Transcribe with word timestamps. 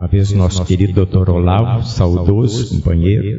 Uma 0.00 0.08
vez 0.08 0.32
o 0.32 0.36
nosso 0.36 0.64
querido 0.64 0.94
doutor 0.94 1.28
Olavo, 1.28 1.84
saudoso 1.84 2.74
companheiro 2.74 3.38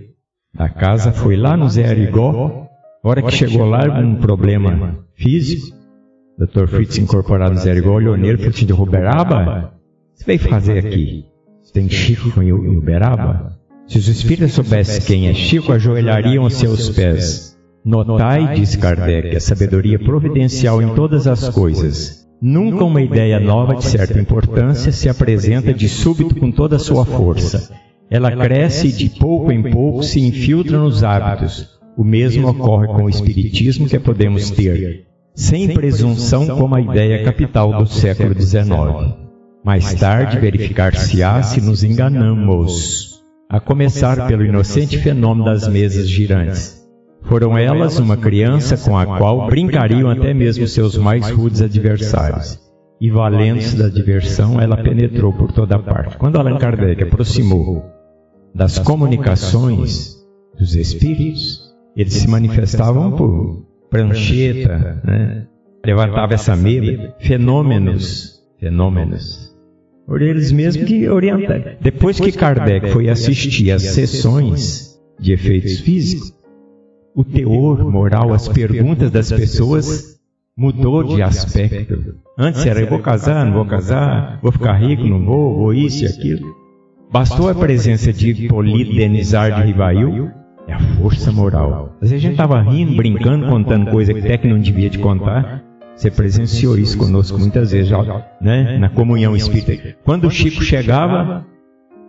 da 0.53 0.69
casa, 0.69 1.11
foi 1.11 1.35
lá 1.35 1.57
no 1.57 1.67
Zé 1.67 1.87
Arigó. 1.87 2.67
A 3.03 3.09
hora 3.09 3.23
que 3.23 3.31
chegou 3.31 3.65
lá, 3.65 3.99
um 3.99 4.17
problema 4.17 4.99
físico, 5.15 5.75
doutor 6.37 6.67
Fritz, 6.67 6.99
incorporado 6.99 7.55
no 7.55 7.59
Zé 7.59 7.71
Arigó, 7.71 7.93
olhou 7.93 8.15
nele 8.15 8.35
e 8.35 8.37
falou 8.37 8.51
assim, 8.51 8.65
de 8.67 8.73
Uberaba, 8.73 9.73
você 10.13 10.23
veio 10.23 10.39
fazer 10.39 10.85
aqui? 10.85 11.25
Você 11.63 11.73
tem 11.73 11.89
Chico 11.89 12.43
em 12.43 12.51
Uberaba? 12.53 13.57
Se 13.87 13.97
os 13.97 14.07
espíritos 14.07 14.53
soubessem 14.53 15.01
quem 15.01 15.29
é 15.29 15.33
Chico, 15.33 15.71
ajoelhariam 15.71 16.45
a 16.45 16.51
seus 16.51 16.89
pés. 16.89 17.57
Notai, 17.83 18.53
diz 18.53 18.75
Kardec, 18.75 19.35
a 19.35 19.39
sabedoria 19.39 19.97
providencial 19.97 20.79
em 20.79 20.93
todas 20.93 21.25
as 21.25 21.49
coisas. 21.49 22.20
Nunca 22.41 22.83
uma 22.83 23.03
ideia 23.03 23.39
nova 23.39 23.75
de 23.75 23.85
certa 23.85 24.19
importância 24.19 24.91
se 24.91 25.07
apresenta 25.07 25.71
de 25.71 25.87
súbito 25.87 26.33
com 26.33 26.51
toda 26.51 26.77
a 26.77 26.79
sua 26.79 27.05
força. 27.05 27.71
Ela 28.09 28.31
cresce 28.31 28.87
e 28.87 28.91
de 28.91 29.09
pouco 29.09 29.51
em 29.51 29.61
pouco 29.61 30.01
se 30.01 30.19
infiltra 30.19 30.79
nos 30.79 31.03
hábitos. 31.03 31.69
O 31.95 32.03
mesmo 32.03 32.47
ocorre 32.47 32.87
com 32.87 33.03
o 33.03 33.09
Espiritismo 33.09 33.87
que 33.87 33.99
podemos 33.99 34.49
ter, 34.49 35.05
sem 35.35 35.71
presunção 35.71 36.47
como 36.47 36.73
a 36.73 36.81
ideia 36.81 37.23
capital 37.23 37.77
do 37.77 37.85
século 37.85 38.33
XIX. 38.33 39.13
Mais 39.63 39.93
tarde 39.93 40.39
verificar-se-á 40.39 41.43
se 41.43 41.61
nos 41.61 41.83
enganamos, 41.83 43.21
a 43.47 43.59
começar 43.59 44.27
pelo 44.27 44.43
inocente 44.43 44.97
fenômeno 44.97 45.45
das 45.45 45.67
mesas 45.67 46.09
girantes. 46.09 46.80
Foram 47.23 47.57
elas 47.57 47.99
uma 47.99 48.17
criança 48.17 48.77
com 48.77 48.97
a 48.97 49.05
qual 49.05 49.47
brincariam 49.47 50.09
até 50.09 50.33
mesmo 50.33 50.67
seus 50.67 50.97
mais 50.97 51.29
rudes 51.29 51.61
adversários. 51.61 52.59
E 52.99 53.09
valendo-se 53.09 53.75
da 53.75 53.87
diversão, 53.87 54.61
ela 54.61 54.77
penetrou 54.77 55.33
por 55.33 55.51
toda 55.51 55.79
parte. 55.79 56.17
Quando 56.17 56.37
Allan 56.37 56.57
Kardec 56.57 57.03
aproximou 57.03 57.83
das 58.53 58.77
comunicações 58.77 60.17
dos 60.57 60.75
espíritos, 60.75 61.73
eles 61.95 62.13
se 62.13 62.27
manifestavam 62.27 63.11
por 63.11 63.65
prancheta, 63.89 65.01
né? 65.03 65.47
levantava 65.85 66.33
essa 66.33 66.55
mesa, 66.55 67.15
fenômenos, 67.19 68.39
fenômenos. 68.59 69.51
Por 70.05 70.21
eles 70.21 70.51
mesmos 70.51 70.85
que 70.85 71.07
orientaram. 71.09 71.75
Depois 71.79 72.19
que 72.19 72.31
Kardec 72.31 72.91
foi 72.91 73.09
assistir 73.09 73.71
às 73.71 73.81
sessões 73.81 74.99
de 75.19 75.33
efeitos 75.33 75.79
físicos, 75.79 76.33
o 77.15 77.23
teor 77.23 77.83
moral, 77.89 78.33
as 78.33 78.47
perguntas 78.47 79.11
das 79.11 79.31
pessoas 79.31 80.19
mudou 80.55 81.03
de 81.03 81.21
aspecto. 81.21 82.15
Antes 82.37 82.65
era 82.65 82.81
eu 82.81 82.89
vou 82.89 82.99
casar, 82.99 83.45
não 83.45 83.53
vou 83.53 83.65
casar, 83.65 84.39
vou 84.41 84.51
ficar 84.51 84.73
rico, 84.73 85.03
não 85.03 85.23
vou, 85.23 85.57
vou 85.57 85.73
isso 85.73 86.03
e 86.03 86.07
aquilo. 86.07 86.55
Bastou 87.11 87.49
a 87.49 87.55
presença 87.55 88.13
de 88.13 88.29
Hipólito 88.29 88.95
Denizar 88.95 89.53
de 89.53 89.67
Rivail, 89.67 90.31
é 90.67 90.73
a 90.73 90.79
força 90.97 91.31
moral. 91.31 91.95
Às 92.01 92.09
vezes 92.09 92.23
a 92.23 92.27
gente 92.27 92.31
estava 92.31 92.61
rindo, 92.61 92.95
brincando, 92.95 93.47
contando 93.47 93.91
coisa 93.91 94.13
que 94.13 94.19
até 94.19 94.37
que 94.37 94.47
não 94.47 94.59
devia 94.59 94.89
de 94.89 94.99
contar. 94.99 95.63
Você 95.95 96.09
presenciou 96.09 96.77
isso 96.77 96.97
conosco 96.97 97.37
muitas 97.37 97.71
vezes, 97.71 97.89
já, 97.89 98.25
né? 98.41 98.77
na 98.79 98.89
comunhão 98.89 99.35
espírita. 99.35 99.95
Quando 100.03 100.25
o 100.25 100.31
Chico 100.31 100.63
chegava, 100.63 101.45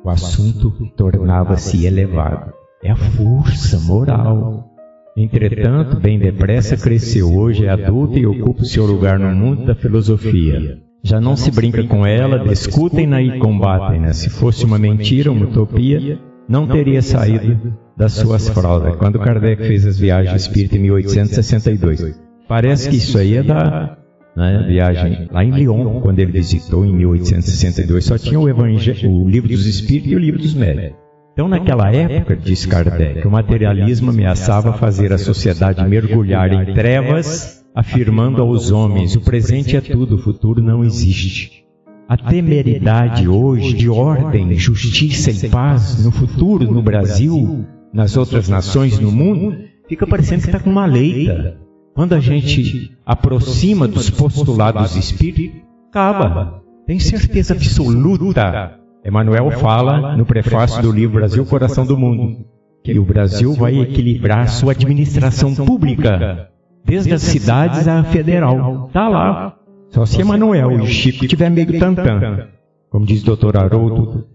o 0.04 0.08
assunto 0.08 0.70
tornava-se 0.96 1.84
elevado. 1.84 2.52
É 2.82 2.90
a 2.90 2.96
força 2.96 3.78
moral. 3.80 4.71
Entretanto, 5.16 6.00
bem 6.00 6.18
depressa 6.18 6.76
cresceu, 6.76 7.34
hoje 7.34 7.66
é 7.66 7.68
adulta 7.68 8.18
e 8.18 8.26
ocupa 8.26 8.62
o 8.62 8.66
seu 8.66 8.86
lugar 8.86 9.18
no 9.18 9.34
mundo 9.34 9.66
da 9.66 9.74
filosofia. 9.74 10.78
Já 11.04 11.20
não 11.20 11.36
se 11.36 11.50
brinca 11.50 11.82
com 11.84 12.06
ela, 12.06 12.38
discutem-na 12.48 13.20
e 13.20 13.38
combatem-na. 13.38 14.12
Se 14.12 14.30
fosse 14.30 14.64
uma 14.64 14.78
mentira, 14.78 15.30
uma 15.30 15.46
utopia, 15.46 16.18
não 16.48 16.66
teria 16.66 17.02
saído 17.02 17.74
das 17.96 18.12
suas 18.12 18.48
fraldas. 18.48 18.96
Quando 18.96 19.18
Kardec 19.18 19.62
fez 19.62 19.86
as 19.86 19.98
viagens 19.98 20.42
espíritas 20.42 20.78
em 20.78 20.82
1862. 20.82 22.20
Parece 22.48 22.88
que 22.88 22.96
isso 22.96 23.18
aí 23.18 23.36
é 23.36 23.42
da 23.42 23.98
né, 24.34 24.64
viagem 24.66 25.28
lá 25.30 25.44
em 25.44 25.50
Lyon, 25.50 26.00
quando 26.00 26.20
ele 26.20 26.32
visitou 26.32 26.86
em 26.86 26.94
1862. 26.94 28.04
Só 28.04 28.16
tinha 28.16 28.40
o, 28.40 28.48
Evangelho, 28.48 29.10
o 29.10 29.28
livro 29.28 29.48
dos 29.48 29.66
Espíritos 29.66 30.12
e 30.12 30.16
o 30.16 30.18
livro 30.18 30.40
dos 30.40 30.54
Médios. 30.54 31.01
Então, 31.32 31.48
naquela 31.48 31.90
época, 31.90 32.36
diz 32.36 32.66
Kardec, 32.66 33.26
o 33.26 33.30
materialismo 33.30 34.10
ameaçava 34.10 34.74
fazer 34.74 35.12
a 35.12 35.18
sociedade 35.18 35.82
mergulhar 35.88 36.52
em 36.52 36.74
trevas, 36.74 37.64
afirmando 37.74 38.42
aos 38.42 38.70
homens: 38.70 39.16
o 39.16 39.20
presente 39.20 39.76
é 39.76 39.80
tudo, 39.80 40.16
o 40.16 40.18
futuro 40.18 40.62
não 40.62 40.84
existe. 40.84 41.64
A 42.06 42.16
temeridade 42.18 43.26
hoje 43.26 43.72
de 43.72 43.88
ordem, 43.88 44.52
justiça 44.58 45.30
e 45.30 45.48
paz 45.48 46.04
no 46.04 46.12
futuro, 46.12 46.70
no 46.70 46.82
Brasil, 46.82 47.64
nas 47.92 48.16
outras 48.16 48.48
nações, 48.48 48.98
no 48.98 49.10
mundo, 49.10 49.56
fica 49.88 50.06
parecendo 50.06 50.42
que 50.42 50.48
está 50.48 50.60
com 50.60 50.68
uma 50.68 50.84
leita. 50.84 51.56
Quando 51.94 52.14
a 52.14 52.20
gente 52.20 52.92
aproxima 53.06 53.88
dos 53.88 54.10
postulados 54.10 54.96
espíritos, 54.96 55.62
acaba. 55.88 56.62
Tem 56.86 56.98
certeza 56.98 57.54
absoluta 57.54 58.81
Emmanuel 59.04 59.50
fala 59.52 60.16
no 60.16 60.24
prefácio 60.24 60.80
do 60.82 60.92
livro 60.92 61.16
Brasil, 61.16 61.44
Coração 61.44 61.84
do 61.84 61.96
Mundo, 61.96 62.44
que 62.84 62.98
o 62.98 63.04
Brasil 63.04 63.52
vai 63.52 63.78
equilibrar 63.80 64.48
sua 64.48 64.72
administração 64.72 65.54
pública, 65.54 66.48
desde 66.84 67.12
as 67.12 67.22
cidades 67.22 67.88
à 67.88 68.04
federal. 68.04 68.86
Está 68.86 69.08
lá. 69.08 69.56
Só 69.90 70.06
se 70.06 70.22
Emmanuel 70.22 70.80
e 70.80 70.86
Chico 70.86 71.26
tiver 71.26 71.50
meio 71.50 71.78
tantã. 71.78 72.48
Como 72.88 73.04
diz 73.04 73.22
o 73.22 73.26
doutor 73.26 73.56
Haroldo, 73.56 74.26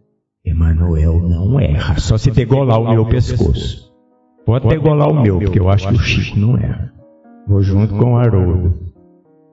Emmanuel 0.45 1.19
não 1.21 1.59
erra, 1.59 1.99
só 1.99 2.17
se 2.17 2.31
degolar 2.31 2.79
o 2.79 2.89
meu 2.89 3.05
pescoço. 3.05 3.91
Pode 4.45 4.67
degolar 4.67 5.09
o 5.09 5.21
meu, 5.21 5.39
porque 5.39 5.59
eu 5.59 5.69
acho 5.69 5.87
que 5.87 5.95
o 5.95 5.99
Chico 5.99 6.39
não 6.39 6.57
erra. 6.57 6.93
Vou 7.47 7.61
junto 7.61 7.95
com 7.95 8.13
o 8.13 8.17
Haroldo. 8.17 8.73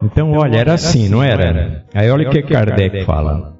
Então, 0.02 0.32
olha, 0.32 0.58
era 0.58 0.74
assim, 0.74 1.08
não 1.08 1.22
era? 1.22 1.84
Aí 1.94 2.10
olha 2.10 2.28
o 2.28 2.30
que 2.30 2.42
Kardec 2.42 3.04
fala. 3.04 3.54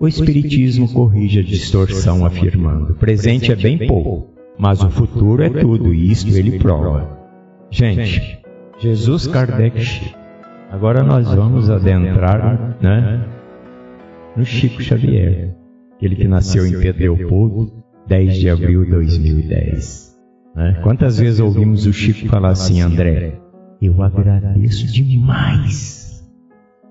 O 0.00 0.08
Espiritismo 0.08 0.92
corrige 0.92 1.40
a 1.40 1.42
distorção 1.42 2.26
afirmando: 2.26 2.92
o 2.92 2.96
presente 2.96 3.52
é 3.52 3.56
bem 3.56 3.86
pouco, 3.86 4.34
mas 4.58 4.82
o 4.82 4.90
futuro 4.90 5.42
é 5.42 5.50
tudo, 5.50 5.94
e 5.94 6.10
isto 6.10 6.36
ele 6.36 6.58
prova. 6.58 7.18
Gente, 7.70 8.40
Jesus 8.78 9.26
Kardec. 9.26 10.14
Agora 10.70 11.04
nós 11.04 11.32
vamos 11.32 11.70
adentrar 11.70 12.76
né, 12.82 13.24
no 14.36 14.44
Chico 14.44 14.82
Xavier, 14.82 15.54
aquele 15.96 16.16
que 16.16 16.26
nasceu 16.26 16.66
em 16.66 16.80
Pedro 16.80 17.14
Leopoldo, 17.14 17.72
10 18.08 18.36
de 18.38 18.50
abril 18.50 18.84
de 18.84 18.90
2010. 18.90 20.18
Né? 20.56 20.80
Quantas 20.82 21.18
vezes 21.18 21.38
ouvimos 21.38 21.86
o 21.86 21.92
Chico 21.92 22.28
falar 22.28 22.50
assim, 22.50 22.80
André? 22.80 23.38
Eu 23.80 24.02
agradeço 24.02 24.92
demais 24.92 26.24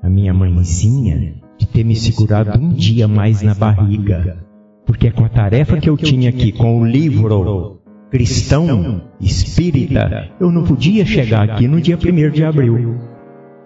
a 0.02 0.09
minha 0.09 0.34
mãezinha 0.34 1.43
de 1.58 1.68
ter 1.68 1.84
me 1.84 1.96
segurado 1.96 2.58
um 2.59 2.69
dia 2.69 3.08
mais 3.08 3.41
na 3.41 3.53
barriga, 3.53 4.38
porque 4.86 5.12
com 5.12 5.25
a 5.25 5.30
tarefa 5.30 5.78
que 5.78 5.90
eu 5.90 5.97
tinha 5.97 6.30
aqui 6.30 6.52
com 6.52 6.81
o 6.81 6.86
livro 6.86 7.81
cristão 8.14 9.02
espírita, 9.19 10.30
eu 10.40 10.52
não 10.52 10.63
podia 10.63 11.03
chegar 11.03 11.50
aqui 11.50 11.68
no 11.68 11.81
dia 11.81 11.97
1 11.97 12.30
de 12.30 12.44
abril. 12.44 12.96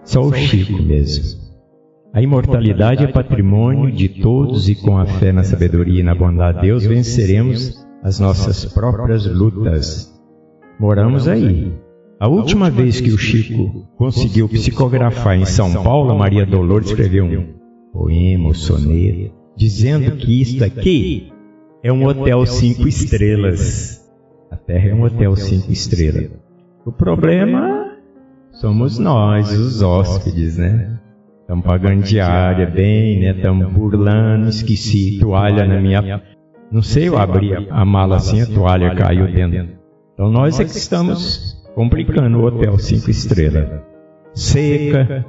Só 0.04 0.22
o 0.22 0.32
Chico 0.32 0.82
mesmo. 0.82 1.48
A 2.14 2.22
imortalidade 2.22 3.04
é 3.04 3.08
patrimônio 3.08 3.92
de 3.92 4.08
todos 4.08 4.68
e 4.70 4.74
com 4.74 4.96
a 4.96 5.04
fé 5.04 5.32
na 5.32 5.44
sabedoria 5.44 6.00
e 6.00 6.02
na 6.02 6.14
bondade 6.14 6.60
de 6.60 6.66
Deus 6.66 6.82
venceremos 6.84 7.86
as 8.02 8.18
nossas 8.18 8.64
próprias 8.64 9.26
lutas. 9.26 10.10
Moramos 10.80 11.28
aí. 11.28 11.70
A 12.18 12.26
última 12.26 12.70
vez 12.70 13.00
que 13.00 13.10
o 13.10 13.18
Chico 13.18 13.86
conseguiu 13.96 14.48
psicografar 14.48 15.36
em 15.36 15.44
São 15.44 15.82
Paulo, 15.84 16.16
Maria 16.18 16.46
Dolores 16.46 16.88
escreveu 16.88 17.26
um 17.26 17.57
poema, 17.98 18.54
soneto, 18.54 19.32
dizendo 19.56 20.12
que 20.12 20.40
isto 20.40 20.62
aqui 20.62 21.32
é 21.82 21.92
um 21.92 22.04
hotel 22.06 22.46
cinco 22.46 22.86
estrelas. 22.86 24.08
A 24.50 24.56
Terra 24.56 24.90
é 24.90 24.94
um 24.94 25.02
hotel 25.02 25.34
cinco 25.34 25.72
estrelas. 25.72 26.30
O 26.86 26.92
problema 26.92 27.96
somos 28.52 28.98
nós, 28.98 29.52
os 29.52 29.82
hóspedes, 29.82 30.56
né? 30.56 30.98
Estamos 31.40 31.64
pagando 31.64 32.02
diária 32.02 32.66
bem, 32.66 33.20
né? 33.20 33.30
Estamos 33.32 33.72
burlando, 33.72 34.48
esqueci 34.48 35.18
toalha 35.18 35.66
na 35.66 35.80
minha. 35.80 36.22
Não 36.70 36.82
sei, 36.82 37.08
eu 37.08 37.18
abri 37.18 37.52
a 37.68 37.84
mala 37.84 38.16
assim, 38.16 38.40
a 38.42 38.46
toalha 38.46 38.94
caiu 38.94 39.26
dentro. 39.26 39.76
Então 40.14 40.30
nós 40.30 40.60
é 40.60 40.64
que 40.64 40.70
estamos 40.70 41.60
complicando 41.74 42.38
o 42.38 42.44
hotel 42.44 42.78
cinco 42.78 43.10
estrelas. 43.10 43.80
Seca, 44.34 45.26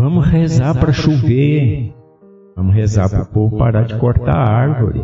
Vamos 0.00 0.26
rezar 0.26 0.74
para 0.80 0.92
chover. 0.94 1.92
Vamos 2.60 2.74
rezar 2.74 3.08
para 3.08 3.22
o 3.22 3.26
povo 3.26 3.56
parar 3.56 3.84
de 3.84 3.96
cortar 3.96 4.36
a 4.36 4.46
árvore. 4.46 5.02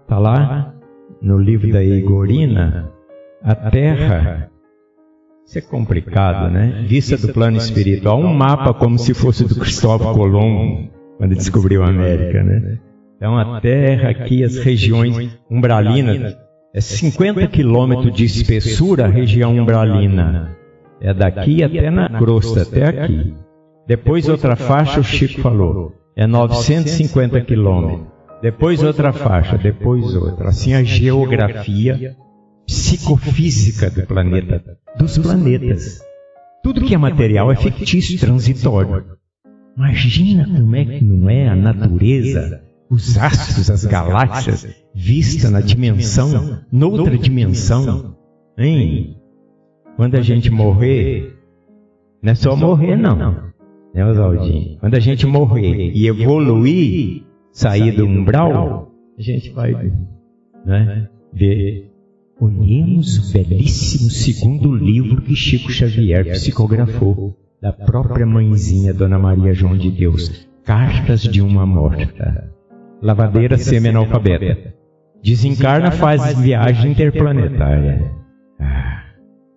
Está 0.00 0.18
lá 0.18 0.74
no 1.20 1.36
livro 1.36 1.70
da 1.70 1.84
Igorina, 1.84 2.90
a 3.42 3.54
terra. 3.54 4.50
Isso 5.44 5.58
é 5.58 5.60
complicado, 5.60 6.50
né? 6.50 6.82
Vista 6.88 7.18
do 7.18 7.30
plano 7.34 7.58
espiritual, 7.58 8.18
um 8.18 8.32
mapa 8.32 8.72
como 8.72 8.98
se 8.98 9.12
fosse 9.12 9.46
do 9.46 9.54
Cristóvão 9.54 10.14
Colombo, 10.14 10.88
quando 11.18 11.34
descobriu 11.34 11.82
a 11.82 11.90
América, 11.90 12.42
né? 12.42 12.78
É 13.20 13.28
uma 13.28 13.60
terra 13.60 14.08
aqui, 14.08 14.42
as 14.42 14.56
regiões 14.60 15.38
umbralinas. 15.50 16.38
É 16.72 16.80
50 16.80 17.48
quilômetros 17.48 18.14
de 18.14 18.24
espessura 18.24 19.04
a 19.04 19.08
região 19.08 19.54
umbralina. 19.58 20.56
É 21.02 21.12
daqui 21.12 21.62
até 21.62 21.90
na 21.90 22.08
crosta, 22.08 22.62
até 22.62 22.86
aqui. 22.86 23.34
Depois 23.86 24.26
outra 24.26 24.56
faixa, 24.56 25.00
o 25.00 25.04
Chico 25.04 25.42
falou, 25.42 26.00
é 26.16 26.26
950 26.26 27.40
quilômetros. 27.42 28.06
Depois 28.42 28.82
outra 28.82 29.12
faixa, 29.12 29.58
depois 29.58 30.14
outra. 30.14 30.48
Assim 30.48 30.74
a 30.74 30.82
geografia 30.82 32.16
psicofísica 32.66 33.90
do 33.90 34.06
planeta, 34.06 34.78
dos 34.98 35.18
planetas. 35.18 36.00
Tudo 36.62 36.84
que 36.84 36.94
é 36.94 36.98
material 36.98 37.50
é 37.50 37.56
fictício, 37.56 38.18
transitório. 38.18 39.04
Imagina 39.76 40.44
como 40.44 40.76
é 40.76 40.84
que 40.84 41.04
não 41.04 41.30
é 41.30 41.48
a 41.48 41.56
natureza, 41.56 42.62
os 42.90 43.16
astros, 43.16 43.70
as 43.70 43.84
galáxias, 43.84 44.66
vista 44.94 45.50
na 45.50 45.60
dimensão, 45.60 46.60
noutra 46.70 47.16
dimensão. 47.16 48.16
Hein? 48.58 49.16
Quando 49.96 50.16
a 50.16 50.22
gente 50.22 50.50
morrer, 50.50 51.36
não 52.22 52.32
é 52.32 52.34
só 52.34 52.54
morrer 52.56 52.96
não, 52.96 53.49
né 53.94 54.06
Oswaldinho? 54.06 54.78
Quando 54.78 54.94
a 54.94 55.00
gente 55.00 55.26
morrer 55.26 55.90
e 55.94 56.06
evoluir, 56.06 57.22
sair 57.52 57.92
do 57.92 58.06
umbral, 58.06 58.92
a 59.18 59.22
gente 59.22 59.50
vai 59.50 59.92
né, 60.64 61.08
ver 61.32 61.90
Olhemos 62.40 63.18
o 63.18 63.32
belíssimo 63.34 64.08
segundo 64.08 64.74
livro 64.74 65.20
que 65.20 65.36
Chico 65.36 65.70
Xavier 65.70 66.24
psicografou, 66.24 67.36
da 67.60 67.70
própria 67.70 68.24
mãezinha 68.24 68.94
Dona 68.94 69.18
Maria 69.18 69.52
João 69.52 69.76
de 69.76 69.90
Deus, 69.90 70.48
Cartas 70.64 71.20
de 71.20 71.42
uma 71.42 71.66
Morta. 71.66 72.50
Lavadeira 73.02 73.58
semi-analfabeta. 73.58 74.72
Desencarna 75.22 75.90
faz 75.90 76.38
viagem 76.38 76.92
interplanetária. 76.92 78.10
Ah, 78.58 79.02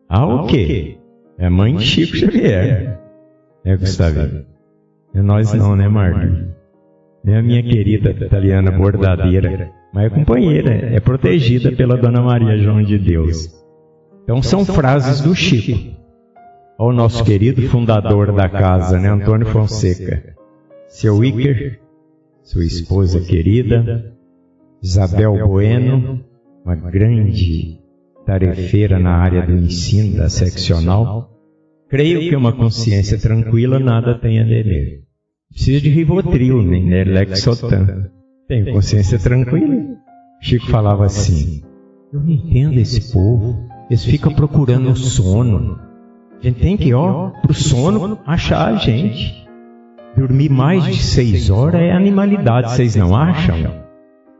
ah 0.09 0.25
o 0.25 0.47
quê? 0.47 0.97
É 1.37 1.49
mãe 1.49 1.77
de 1.77 1.85
Chico 1.85 2.17
Xavier. 2.17 2.92
É, 3.65 3.77
Gustavo. 3.77 4.45
É 5.13 5.21
nós 5.21 5.53
não, 5.53 5.75
né, 5.75 5.87
Marta? 5.87 6.55
É 7.25 7.37
a 7.37 7.41
minha 7.41 7.63
querida 7.63 8.11
italiana 8.11 8.71
bordadeira 8.71 9.71
mas 9.93 10.05
é 10.05 10.09
companheira, 10.09 10.73
é 10.73 10.99
protegida 10.99 11.71
pela 11.71 11.95
Dona 11.95 12.19
Maria 12.19 12.57
João 12.57 12.81
de 12.81 12.97
Deus. 12.97 13.47
Então 14.23 14.41
são 14.41 14.65
frases 14.65 15.21
do 15.21 15.35
Chico. 15.35 15.93
Ao 16.79 16.91
nosso 16.91 17.23
querido 17.23 17.61
fundador 17.69 18.33
da 18.33 18.49
casa, 18.49 18.99
né, 18.99 19.09
Antônio 19.09 19.45
Fonseca. 19.45 20.35
Seu 20.87 21.23
Iker, 21.23 21.79
sua 22.41 22.65
esposa 22.65 23.21
querida, 23.21 24.15
Isabel 24.81 25.47
Bueno, 25.47 26.25
uma 26.65 26.75
grande 26.75 27.79
tarefeira 28.25 28.97
na 28.97 29.15
área 29.15 29.45
do 29.45 29.53
ensino, 29.53 30.17
da 30.17 30.29
seccional. 30.29 31.29
Creio 31.93 32.21
que 32.21 32.35
uma 32.35 32.51
consciência 32.51 33.19
tranquila 33.19 33.77
nada 33.77 34.17
tem 34.17 34.39
a 34.39 34.43
temer. 34.43 35.03
Precisa 35.51 35.79
de 35.79 35.89
Rivotril, 35.89 36.63
nem 36.63 36.83
né? 36.83 37.03
Lexotan. 37.03 38.09
Tenho 38.47 38.73
consciência 38.73 39.19
tranquila. 39.19 39.75
Chico 40.41 40.65
falava 40.71 41.05
assim: 41.05 41.61
Eu 42.11 42.19
não 42.21 42.31
entendo 42.31 42.79
esse 42.79 43.13
povo. 43.13 43.69
Eles 43.91 44.03
ficam 44.03 44.33
procurando 44.33 44.89
o 44.89 44.95
sono. 44.95 45.79
A 46.41 46.43
gente 46.43 46.61
tem 46.61 46.75
que 46.75 46.85
ir, 46.85 46.95
ó, 46.95 47.29
pro 47.29 47.53
sono 47.53 48.17
achar 48.25 48.73
a 48.73 48.77
gente. 48.77 49.47
Dormir 50.17 50.49
mais 50.49 50.85
de 50.85 50.97
seis 50.97 51.51
horas 51.51 51.79
é 51.79 51.91
animalidade, 51.91 52.71
vocês 52.71 52.95
não 52.95 53.15
acham? 53.15 53.83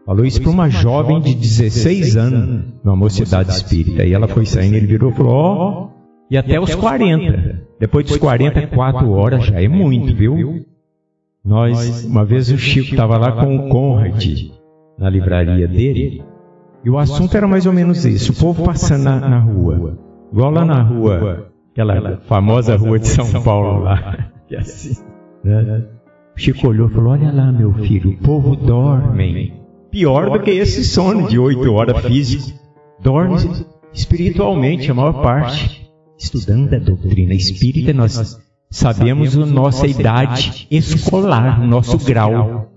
Falou 0.08 0.26
isso 0.26 0.42
para 0.42 0.50
uma 0.50 0.70
jovem 0.72 1.22
de 1.22 1.36
16 1.36 2.18
anos, 2.18 2.66
numa 2.84 2.96
mocidade 2.96 3.52
espírita. 3.52 4.04
E 4.04 4.12
ela 4.12 4.28
foi 4.28 4.48
saindo, 4.48 4.76
ele 4.76 4.88
virou 4.88 5.12
e 5.12 5.14
falou: 5.14 5.34
Ó, 5.36 5.93
e 6.34 6.38
até 6.38 6.60
os 6.60 6.74
40. 6.74 7.62
Depois 7.80 8.08
dos 8.08 8.18
40, 8.18 8.66
4 8.66 9.12
horas 9.12 9.46
já 9.46 9.62
é 9.62 9.68
muito, 9.68 10.16
viu? 10.16 10.66
Nós, 11.46 12.06
uma 12.06 12.26
vez 12.26 12.50
o 12.50 12.58
Chico 12.58 12.90
estava 12.90 13.18
lá 13.18 13.34
com 13.34 13.56
o 13.56 13.70
Conrad 13.70 14.50
na 14.98 15.12
livraria 15.12 15.68
dele, 15.68 16.24
e 16.84 16.90
o 16.90 16.98
assunto 16.98 17.38
era 17.38 17.48
mais 17.48 17.68
ou 17.68 17.74
menos 17.74 18.04
isso: 18.04 18.32
o 18.32 18.36
povo 18.36 18.64
passando 18.64 19.04
na, 19.04 19.20
na 19.20 19.40
rua, 19.40 20.00
igual 20.32 20.50
lá 20.50 20.66
na 20.66 20.82
rua, 20.82 21.52
aquela 21.72 22.18
famosa 22.22 22.76
rua 22.78 22.98
de 22.98 23.08
São 23.10 23.44
Paulo 23.44 23.84
lá, 23.84 24.30
que 24.48 24.56
é 24.56 24.60
assim. 24.60 25.04
Né? 25.44 25.86
O 26.36 26.40
Chico 26.40 26.68
olhou 26.68 26.88
e 26.88 26.94
falou: 26.94 27.12
Olha 27.12 27.32
lá, 27.32 27.52
meu 27.52 27.74
filho, 27.74 28.10
o 28.10 28.18
povo 28.18 28.56
dorme. 28.56 29.54
Pior 29.92 30.32
do 30.32 30.40
que 30.40 30.50
esse 30.50 30.84
sono 30.84 31.28
de 31.28 31.38
oito 31.38 31.72
horas 31.74 32.04
físico. 32.06 32.58
Dorme 33.00 33.36
espiritualmente 33.94 34.90
a 34.90 34.94
maior 34.96 35.22
parte. 35.22 35.83
Estudando 36.18 36.74
a 36.74 36.80
doutrina 36.80 37.34
espírita, 37.34 37.94
nós 37.94 38.38
Sabemos 38.74 39.38
a 39.38 39.46
nossa 39.46 39.86
idade 39.86 40.68
escolar, 40.72 41.62
o 41.62 41.68
nosso 41.68 41.96
grau. 42.00 42.72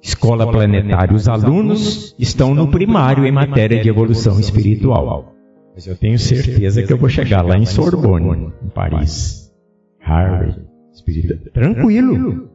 Escola 0.00 0.50
planetária. 0.50 1.14
Os 1.14 1.28
alunos 1.28 2.16
estão 2.18 2.54
no 2.54 2.68
primário 2.68 3.26
em 3.26 3.30
matéria 3.30 3.82
de 3.82 3.86
evolução 3.86 4.40
espiritual. 4.40 5.34
Mas 5.74 5.86
eu 5.86 5.94
tenho 5.94 6.18
certeza 6.18 6.82
que 6.82 6.90
eu 6.90 6.96
vou 6.96 7.10
chegar 7.10 7.42
lá 7.42 7.58
em 7.58 7.66
Sorbonne, 7.66 8.50
em 8.64 8.68
Paris. 8.70 9.52
Harvard. 10.00 10.58
Espírita. 10.90 11.50
Tranquilo. 11.52 12.48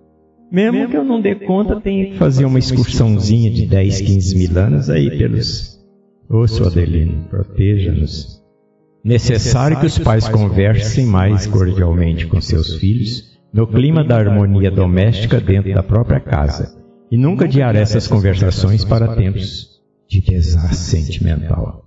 Mesmo 0.52 0.90
que 0.90 0.98
eu 0.98 1.04
não 1.04 1.22
dê 1.22 1.36
conta, 1.36 1.80
tenho 1.80 2.14
que 2.14 2.18
fazer 2.18 2.46
uma 2.46 2.58
excursãozinha 2.58 3.52
de 3.52 3.68
10, 3.68 4.02
15 4.02 4.36
mil 4.36 4.60
anos 4.60 4.90
aí 4.90 5.16
pelos. 5.20 5.78
Ô, 6.28 6.48
sua 6.48 6.68
Adelino, 6.68 7.26
proteja-nos 7.30 8.37
necessário 9.08 9.80
que 9.80 9.86
os 9.86 9.98
pais 9.98 10.28
conversem 10.28 11.06
mais 11.06 11.48
cordialmente 11.48 12.28
com 12.28 12.42
seus 12.42 12.76
filhos 12.76 13.40
no 13.54 13.66
clima 13.66 14.04
da 14.04 14.18
harmonia 14.18 14.70
doméstica 14.70 15.40
dentro 15.40 15.74
da 15.74 15.82
própria 15.82 16.20
casa 16.20 16.78
e 17.10 17.18
nunca 17.18 17.46
adiar 17.46 17.74
essas 17.78 18.06
conversações 18.06 18.84
para 18.84 19.16
tempos 19.16 19.80
de 20.10 20.20
desastre 20.20 20.76
sentimental. 20.76 21.86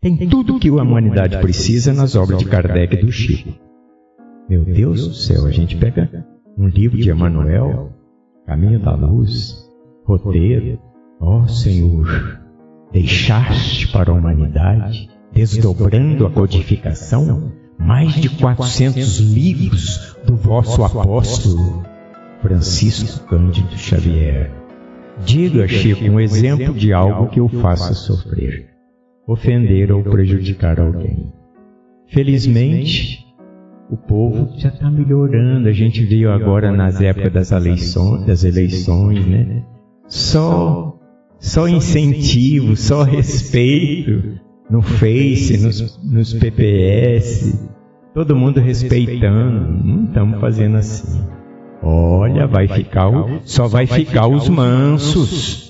Tem 0.00 0.16
tudo 0.28 0.60
que 0.60 0.68
a 0.68 0.74
humanidade 0.74 1.38
precisa 1.38 1.92
nas 1.92 2.14
obras 2.14 2.38
de 2.38 2.44
Kardec 2.46 2.94
e 2.94 3.00
do 3.04 3.10
Chico. 3.10 3.52
Meu 4.48 4.64
Deus 4.64 5.08
do 5.08 5.14
céu, 5.14 5.46
a 5.46 5.50
gente 5.50 5.76
pega 5.76 6.24
um 6.56 6.68
livro 6.68 6.96
de 6.96 7.10
Emmanuel, 7.10 7.90
Caminho 8.46 8.78
da 8.78 8.94
Luz, 8.94 9.68
roteiro, 10.04 10.78
ó 11.20 11.42
oh, 11.42 11.48
Senhor, 11.48 12.40
deixaste 12.92 13.88
para 13.88 14.12
a 14.12 14.14
humanidade 14.14 15.08
desdobrando 15.40 16.26
a 16.26 16.30
codificação, 16.30 17.50
mais 17.78 18.12
de 18.14 18.28
400 18.28 19.20
livros 19.20 20.16
do 20.26 20.36
vosso 20.36 20.84
apóstolo 20.84 21.82
Francisco 22.42 23.26
Cândido 23.26 23.74
Xavier. 23.76 24.50
Diga, 25.24 25.66
Chico, 25.66 26.04
um 26.04 26.20
exemplo 26.20 26.74
de 26.74 26.92
algo 26.92 27.30
que 27.30 27.40
o 27.40 27.48
faça 27.48 27.94
sofrer, 27.94 28.68
ofender 29.26 29.90
ou 29.90 30.02
prejudicar 30.02 30.78
alguém. 30.78 31.32
Felizmente, 32.08 33.24
o 33.90 33.96
povo 33.96 34.58
já 34.58 34.68
está 34.68 34.90
melhorando. 34.90 35.68
A 35.68 35.72
gente 35.72 36.04
viu 36.04 36.30
agora 36.30 36.70
nas 36.70 37.00
épocas 37.00 37.32
das 37.32 37.50
eleições, 37.50 38.26
das 38.26 38.44
eleições, 38.44 39.26
né? 39.26 39.64
Só, 40.06 40.98
só 41.38 41.66
incentivo, 41.66 42.76
só 42.76 43.02
respeito 43.02 44.39
no 44.70 44.82
Face, 44.82 45.58
nos, 45.58 45.98
nos 46.02 46.34
PPS, 46.34 47.68
todo 48.14 48.36
mundo 48.36 48.60
respeitando. 48.60 49.84
Não 49.84 50.04
estamos 50.04 50.40
fazendo 50.40 50.76
assim. 50.76 51.24
Olha, 51.82 52.46
vai 52.46 52.68
ficar, 52.68 53.10
só 53.44 53.66
vai 53.66 53.86
ficar 53.86 54.28
os 54.28 54.48
mansos. 54.48 55.69